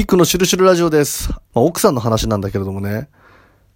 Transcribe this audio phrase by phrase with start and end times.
[0.00, 1.28] キックのシュルシュルラジオです。
[1.28, 3.10] まあ、奥さんの話なんだけれどもね。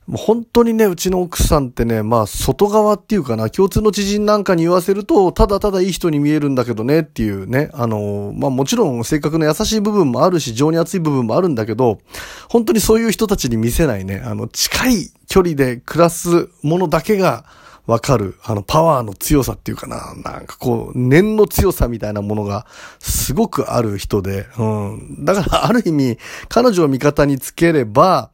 [0.06, 11.98] もう本当にね、うちの奥さんってね、まあ、外側っていうかな、共通の知人なんかに言わせると、ただただいい人に見えるんだけどねっていうね、あの、まあもちろん性格の優しい部分もあるし、情に熱い部分もあるんだけど、
[12.48, 17.44] 本当にそういう人たちに見せないね、あの、近い距離で暮らすものだけが、
[17.86, 22.66] わかる、あの、パワーの強さっていうかな、なんかこう、念の強さみたいなものが、
[22.98, 25.24] すごくある人で、うん。
[25.24, 26.18] だから、 ある意味、
[26.48, 28.30] 彼女を味方につければ、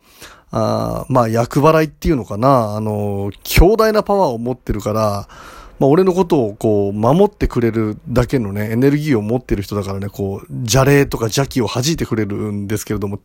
[0.53, 5.29] あまあ、役払いっていうのかな、あの、強大なパワーを持ってるから、
[5.81, 13.19] まあ、俺のことをこう、守ってくれるだけのね、エネルギーを持ってる人だからね、こう、邪霊とか邪気を弾いてくれるんですけれども、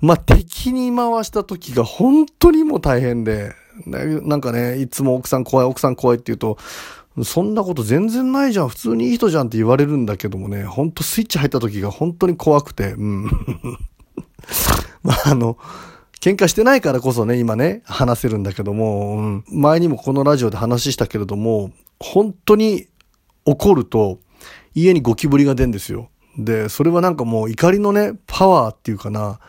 [0.00, 3.54] まあ、敵に回した時が本当にもう大変で、
[3.86, 6.58] なんかね、いつも奥さん怖い、奥さん怖いって言うと、
[7.24, 13.24] そんなこと全然ないじゃん、普通にいい人じゃんって言われるんだけどもね、ほんとスイッチ入った時が本当に怖くて、うん。
[15.02, 15.58] まあ、あの、
[16.20, 22.88] 喧嘩してないからこそね、今ね、話せるんだけども、うん、前にもこのラジオで話したけれども、本当に
[23.44, 24.18] 怒ると、
[24.74, 26.10] 家にゴキブリが出るんですよ。
[26.38, 29.40] で、それはなんかもう怒りのね、パワーっていうかな、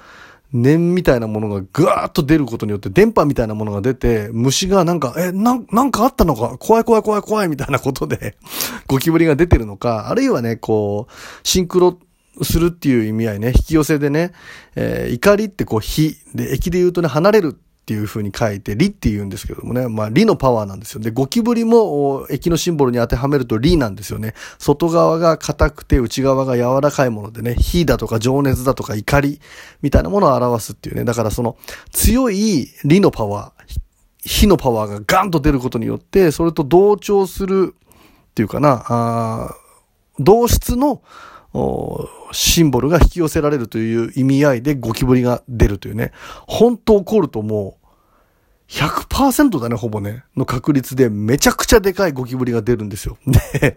[0.51, 6.57] 念みたいなものがぐわーっと出ることによって電波みたいなものが出て、虫がなんか、え、なん、なんかあったのか？
[6.57, 8.35] 怖い怖い怖い怖いみたいなことで、
[8.87, 11.99] ゴキブリが出てるのか、あるいはね、こう、シンクロ
[12.41, 14.31] するっていう意味合いね、引き寄せでね、
[14.75, 17.59] えー怒りってこう、火、で、駅で言うとね、離れる
[17.89, 20.99] っていう風に書いて、理って言うんですけどもね、まあ、理のパワーなんですよ。
[20.99, 24.35] で、ゴキブリも、駅のシンボルに当てはめると理なんですよね。
[24.59, 29.41] 外側が硬くて、内側が柔らかいものでね、火だとか情熱だとか怒り、
[29.81, 31.03] みたいなものを表すっていうね。
[31.03, 31.57] だからその、
[31.91, 33.79] 強い理のパワー、
[34.23, 39.55] 火のパワーがガンと出ることによって、それと同調するっていうかな、あ
[40.19, 41.01] 同質の
[42.31, 46.11] シンボルが引き寄せられるという意味合いでゴキブリが出るというね。
[46.47, 47.78] 本当起こるともう
[49.19, 50.23] 100%だね、ほぼね。
[50.37, 53.17] の確率でめちゃくちゃでかいゴキブリが出るんですよ。
[53.27, 53.75] で、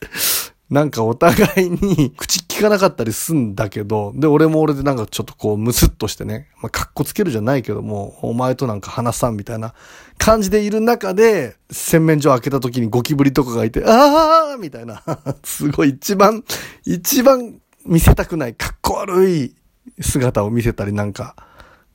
[0.70, 9.74] なんかお互いに口聞かなかったりすんだけど、で、俺も俺でなんかちょっとこうムスッとしてね、まあ、カッコつけるじゃないけども、お前となんか話さんみたいな
[10.16, 15.02] 感じでいる中で、洗面所開けた時にゴキブリとかがいて、あーみたいな、
[15.44, 16.42] すごい一番、
[16.86, 19.54] 一番見せたくない、かっこ悪い
[20.00, 21.36] 姿を見せたりなんか、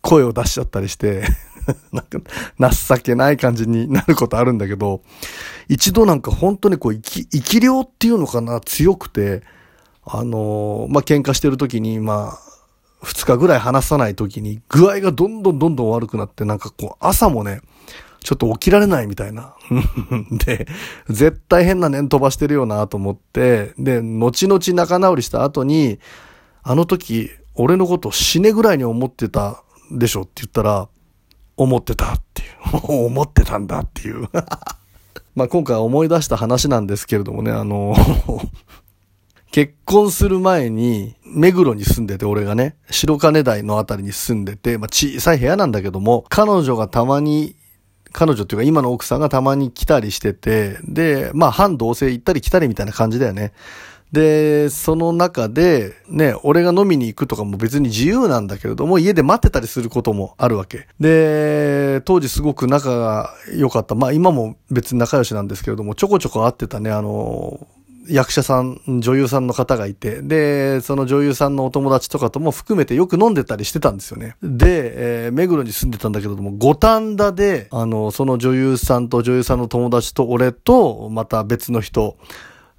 [0.02, 1.24] 声を出しちゃったりして、
[1.92, 5.02] なんか、情けない感じになることあるんだけど、
[5.68, 9.44] 一度なんか本当にこう、生き、生き量っていうのかな、強くて、
[10.06, 12.40] あのーまあ、喧嘩してる時に、まあ、
[13.02, 17.62] 二日ぐらい話さない時に、具合がどんどんどんどん悪くなって、なんかこう、朝もね、
[18.26, 19.56] ちょっと起きられないみたいな。
[20.46, 20.68] で、
[21.10, 26.00] 絶対変な念飛ばしてるよなと思って、で、後々仲直りした後に、
[26.64, 30.90] あの時、俺のこと死ねぐらいに思ってたでしょって言ったら、
[31.58, 32.50] 思ってたっていう。
[33.06, 34.30] 思ってたんだっていう。
[35.36, 37.96] まあ今回思い出した話なんですけれどもね、あの、
[39.52, 47.56] 結婚する前に、目黒に住んでて、俺がね、白金台のあたりに住んでて、まあ小さい部屋なんだけども、彼女がたまに、
[48.12, 53.54] 彼女っていうか今の奥さんがたまに来たりしてて、で、まあ半同棲行ったり来たりみたいな感じだよね。
[54.16, 60.88] で、その中で、ね、俺が飲みに行くとかも別に自由なんだけれども、家で待ってたりすることもあるわけ。
[61.02, 63.94] で、当時すごく仲が良かった。
[63.94, 67.68] まあ今も別に仲良しなんですけれども、ちょこちょこ会ってたね、あの、
[68.08, 74.38] 役者さん、女優さんの方がいて、で、その女優さんのお友達とかとも含めてよく飲んでたりしてたんですよね。
[74.42, 82.16] で、えー目黒に住んでたんだけども、五反田で、あの、その女優さんと女優さんの友達と俺と、また別の人、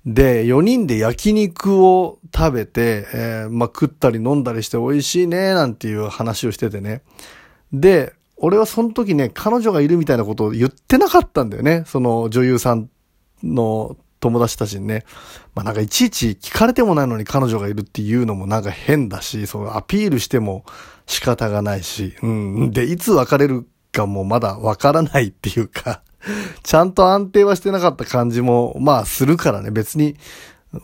[0.06, 7.02] で、4人で焼肉を食べて、えーまあ、食ったり飲んだりして美味しいね、なんていう話をしててね。
[7.72, 11.82] で、俺はその時ね、彼女がいるみたいなことを言ってなかったんだよね。
[11.86, 12.88] その女優さん
[13.42, 15.04] の友達たちにね。
[15.54, 20.64] まあ、なんかいちいち聞かれてもないのに彼女がいるっていうのもなんか変だし、そのアピールしても
[21.06, 22.70] 仕方がないし、うん。
[22.70, 26.02] で、いつ別れるかもまだわからないっていうか、
[26.62, 30.16] ちゃんと安定はしてなかった感じも、まあするからね、別に、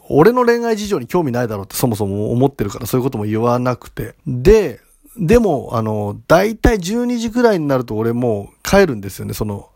[0.09, 4.15] 俺の恋愛事情に興味ないだろうってそもそも思ってるから、そういうことも言わなくて。
[4.27, 4.81] で、
[5.19, 9.69] でも、あの、だいたい12時くらいになると俺もう帰るんですよね、その、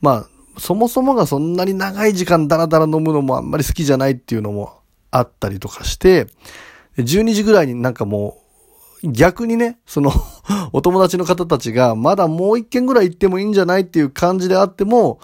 [0.00, 4.78] まあ、そもそもがそんなに長い時間ダラダラ飲むのもあんまり好きじゃないっていうのも
[5.10, 6.26] あったりとかして、
[6.98, 8.45] 12時ぐらいになんかもう、
[9.02, 10.12] 逆にね、その、
[10.72, 15.20] お友達の方たちが、まだもう一軒ぐらい行ってもいいんじゃないっていう感じであっても、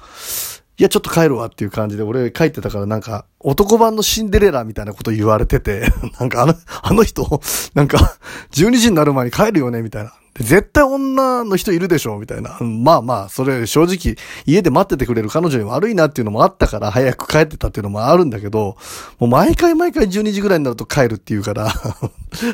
[0.79, 7.41] いや、ちょっと帰るわっていう感じで、俺帰ってたからなんか、男版のシンデレラみたいなこと言われてて、 なんかあの、あの人、
[7.75, 8.17] なんか、
[8.53, 10.13] 12時になる前に帰るよねみたいな。
[10.35, 12.59] 絶対女の人いるでしょみたいな。
[12.61, 18.77] まあまあ、それ正直、家で待っててくれる彼女に悪いなっていうのもあったから、早く帰ってたっていうのもあるんだけど、
[19.19, 21.71] もう毎回毎回12時ぐらいになると帰るっていうから、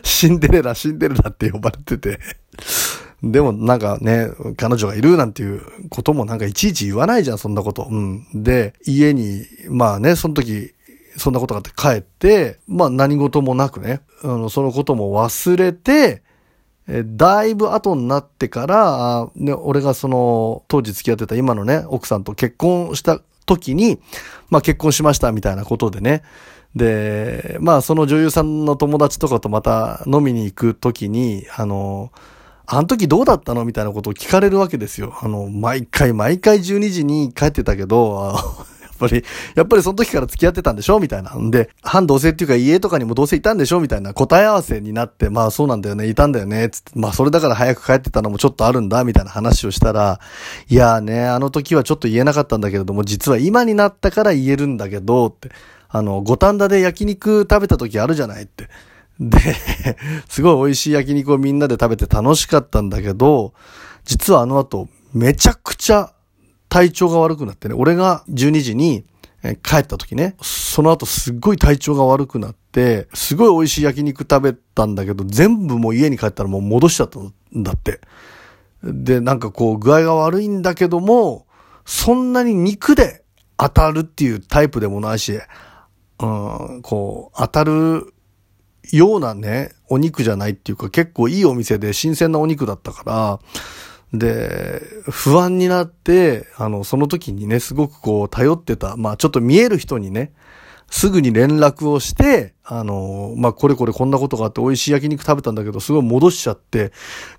[0.03, 2.19] シンデレラ、シンデレラって呼ばれてて。
[3.23, 7.89] でもなんかね、彼女がいるなんていうこともなんかいちいち言わないじゃん、そんなこと。
[7.91, 8.27] うん。
[8.35, 10.73] で、家に、まあね、その時、
[11.17, 16.23] そんなことがあって帰って、まあ何事もなくね、あの、そのことも忘れて、
[16.89, 23.99] だいぶ後になってから、ね、俺がその、当時付き合ってた今のね、奥さんと結婚した時に、
[24.49, 26.23] まあ結婚しましたみたいなことでね。
[26.75, 32.11] で、まあその女優さんの友達とかとまた飲みに行く時に、あの、
[32.67, 35.15] あの時どうだったのみたいなことを聞かれるわけですよ。
[35.21, 38.35] あの、毎回毎回12時に帰ってたけど、
[38.99, 39.25] ぱり、
[39.55, 41.01] やっぱりその時から付き合ってたんでしょ？
[41.01, 41.35] みたいな。
[41.35, 43.81] んで、反同性っていうか家とかにも同性いたんでしょ？
[43.81, 50.21] みたいな答え合わせになって、まあそうなんだよね、いたんだよね、つって、まあそれだから早く帰ってたのもちょっとあるんだ、みたいな話をしたら、
[50.69, 55.51] いやーね、あの時はちょっと言えなかったんだけれども、実は今になったから言えるんだけど、って、
[55.89, 58.43] あの、五反田で焼肉食べた時あるじゃない？
[58.43, 58.69] って。
[59.21, 59.39] で、
[60.29, 63.53] すごい美味しい焼肉をみんなで食べて楽しかったんだけど、
[64.05, 66.13] 実はあの後、めちゃくちゃ
[66.69, 69.05] 体調が悪くなってね、俺が12時に
[69.63, 78.01] 帰った時ね、その後すっごい体調が悪くなって、すごい美味しい焼肉食べたんだけど、全部もう家に帰ったらもう戻しちゃったんだって。
[78.83, 81.47] で、なんかこう具合が悪いんだけども、
[81.85, 83.25] そんなに肉で
[83.57, 85.41] 当たるっていうタイプでもないし、
[86.21, 88.13] うん、こう、当たる
[88.93, 93.41] ようなね、お肉じゃないっていうか結構いいお店で新鮮なお肉だったから、
[94.13, 100.33] で、不安になって、あの、その時にね、すごくこう、頼ってた、まあ、ちょっと見える人にね、
[100.91, 106.93] すぐに連絡をして、あの、まあ、これこれこんなことがあって美味しい焼肉食べたんだけど、すごい戻しちゃって、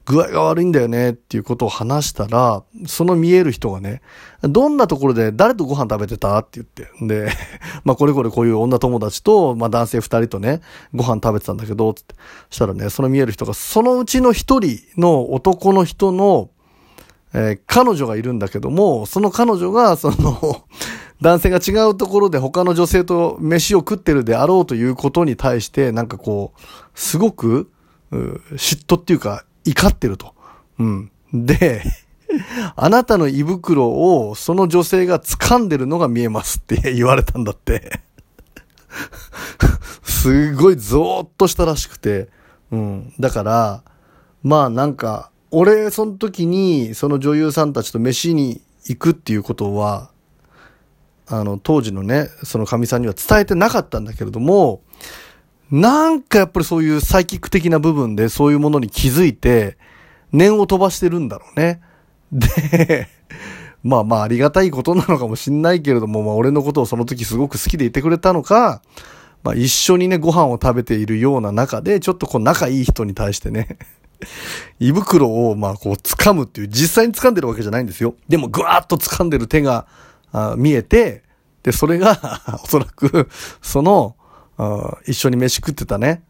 [0.06, 4.01] 具合が悪いんだよねっていうことを話したら、その見える人がね、
[4.44, 6.38] どんなところで誰とご飯食べてた？
[6.38, 7.06] って言って。
[7.07, 7.31] で、
[7.83, 10.62] まあ、これこれこういう女友達と、まあ、男性二人とね、
[10.94, 12.15] ご飯食べてたんだけど、つって。
[12.51, 16.51] したらね、その見える人が、そのうちの一人の男の人の、
[17.34, 20.64] えー、彼女がいるんだけども、その彼女が、その
[21.22, 26.62] 男性が違うところで他の女性と飯を食ってるであろうということに対して、なんかこう、
[26.96, 27.70] すごく、
[28.12, 30.34] 嫉妬っていうか、怒ってると。
[30.80, 31.12] うん。
[31.34, 31.84] で、
[32.76, 38.02] あなたの胃袋をその女性が掴んでるのが見えますって 言われたんだって
[40.04, 42.30] すごいゾーっとしたらしくて。
[42.72, 43.14] うん。
[43.20, 43.84] だから、
[44.44, 50.12] まあなんか、俺、その時に、その女優さんたちと飯に行くっていうことは、
[51.28, 54.81] あの、当時のね、その神さんには伝えてなかったんだけれども、
[55.72, 59.78] なんかやっぱりそういうサイキック的な部分でそういうものに気づいて、
[60.31, 61.81] 念を飛ばしてるんだろうね。
[62.31, 63.07] で、
[63.84, 68.81] まあまあありがたいことなのかもしんないけれども、まあ俺のことをその時すごく好きでいてくれたのか、
[69.44, 73.78] まあ一緒にね、ご飯を食べているような中で、ちょっとこう仲いい人に対してね
[74.80, 78.16] 胃袋を、まあ、こう、掴むっていう、実際に掴んでるわけじゃないんですよ。
[78.27, 79.88] でも、ぐわーっと掴んでる手が、
[80.31, 81.24] あ見えて、
[81.63, 83.30] で、それが おそらく、
[83.62, 84.16] その、
[85.06, 86.24] 一緒に飯食ってたね、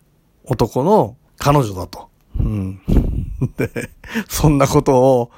[0.45, 2.09] 男の彼女だと。
[2.38, 2.81] うん。
[3.57, 3.89] で、
[4.27, 5.31] そんなことを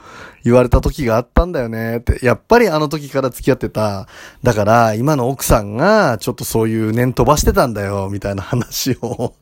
[0.43, 2.25] 言われた時があったんだよねって。
[2.25, 4.07] やっぱりあの時から付き合ってた。
[4.43, 9.33] だから、今の奥さんが、ちょっとそういう念飛ばしてたんだよ、みたいな話を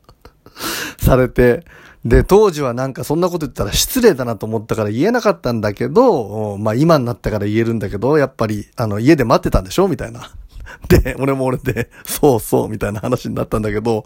[0.99, 1.65] されて、
[2.05, 9.87] で、当時はなんかそんなこと言ったら失礼だなと思ったから言えなかったんだけど、まあ今になったから言えるんだけど、やっぱり、あの、家で待ってたんでしょ？
[9.87, 10.31] みたいな。
[10.87, 14.05] で、俺も俺で、そうそう、みたいな話になったんだけど、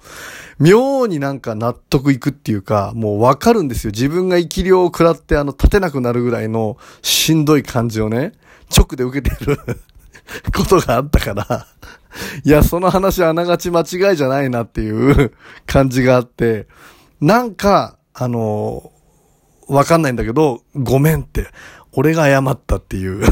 [0.60, 3.92] 妙になんか納得いくっていうか、もうわかるんですよ。
[3.92, 8.32] 自分が生き量を食らって、あの、立てなくなるぐらいのしんどい感じをね、
[8.76, 9.60] 直で受けてる
[10.56, 11.68] ことがあったから、
[12.44, 15.34] いや、その話あながち間違いじゃないなっていう
[15.66, 16.68] 感じがあって、
[17.24, 21.48] なんか、あのー、わかんないんだけど、ごめんって、
[21.94, 23.24] 俺が謝ったっていう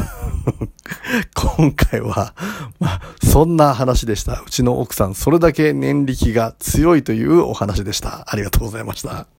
[1.36, 2.33] 今回は、
[2.79, 4.41] まあ、そんな話でした。
[4.48, 8.31] うちの奥さん、それだけ念力が強いというお話でした。
[8.31, 9.27] ありがとうございました。